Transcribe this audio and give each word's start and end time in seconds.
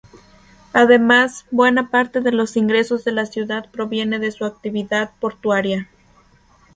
Además, 0.73 1.45
buena 1.51 1.91
parte 1.91 2.21
de 2.21 2.31
los 2.31 2.57
ingresos 2.57 3.03
de 3.03 3.11
la 3.11 3.27
ciudad 3.27 3.69
proviene 3.69 4.17
de 4.17 4.31
su 4.31 4.45
actividad 4.45 5.11
portuaria. 5.19 5.89